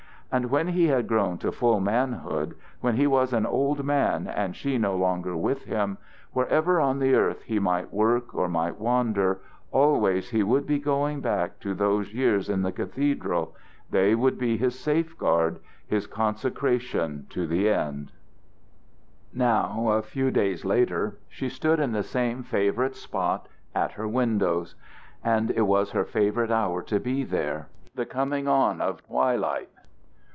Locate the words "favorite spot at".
22.43-23.91